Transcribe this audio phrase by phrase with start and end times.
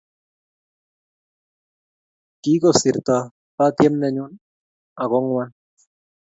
[2.41, 3.17] Kikosirto
[3.55, 4.41] patiem nenyun net
[5.01, 5.49] ako ngwan